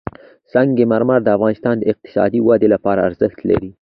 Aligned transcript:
سنگ 0.53 0.77
مرمر 0.91 1.19
د 1.23 1.27
افغانستان 1.37 1.75
د 1.79 1.83
اقتصادي 1.91 2.39
ودې 2.43 2.67
لپاره 2.73 3.05
ارزښت 3.09 3.39
لري. 3.49 3.71